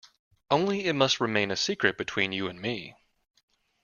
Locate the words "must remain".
0.93-1.51